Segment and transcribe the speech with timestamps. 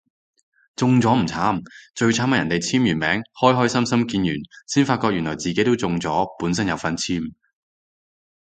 [0.75, 1.61] 中咗唔慘，
[1.93, 4.33] 最慘係人哋簽完名開開心心見完
[4.65, 7.31] 先發覺原來自己都中咗本身有份簽